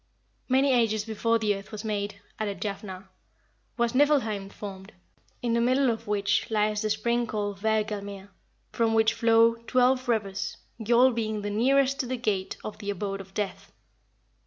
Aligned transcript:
'""Many 0.49 0.73
ages 0.73 1.05
before 1.05 1.37
the 1.37 1.53
earth 1.55 1.71
was 1.71 1.83
made," 1.83 2.19
added 2.39 2.59
Jafnhar, 2.59 3.07
"was 3.77 3.93
Niflheim 3.93 4.49
formed, 4.49 4.93
in 5.43 5.53
the 5.53 5.61
middle 5.61 5.91
of 5.91 6.07
which 6.07 6.49
lies 6.49 6.81
the 6.81 6.89
spring 6.89 7.27
called 7.27 7.59
Hvergelmir, 7.59 8.29
from 8.71 8.95
which 8.95 9.13
flow 9.13 9.57
twelve 9.67 10.07
rivers, 10.07 10.57
Gjoll 10.81 11.13
being 11.13 11.43
the 11.43 11.51
nearest 11.51 11.99
to 11.99 12.07
the 12.07 12.17
gate 12.17 12.57
of 12.63 12.79
the 12.79 12.89
abode 12.89 13.21
of 13.21 13.35
death." 13.35 13.71